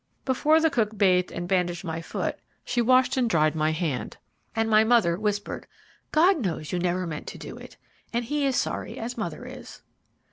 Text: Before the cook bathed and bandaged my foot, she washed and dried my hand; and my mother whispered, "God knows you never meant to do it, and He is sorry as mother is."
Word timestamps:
Before 0.25 0.59
the 0.59 0.71
cook 0.71 0.97
bathed 0.97 1.31
and 1.31 1.47
bandaged 1.47 1.83
my 1.83 2.01
foot, 2.01 2.39
she 2.65 2.81
washed 2.81 3.17
and 3.17 3.29
dried 3.29 3.53
my 3.53 3.69
hand; 3.69 4.17
and 4.55 4.67
my 4.67 4.83
mother 4.83 5.15
whispered, 5.15 5.67
"God 6.11 6.39
knows 6.43 6.71
you 6.71 6.79
never 6.79 7.05
meant 7.05 7.27
to 7.27 7.37
do 7.37 7.55
it, 7.55 7.77
and 8.11 8.25
He 8.25 8.43
is 8.47 8.55
sorry 8.55 8.97
as 8.97 9.15
mother 9.15 9.45
is." 9.45 9.83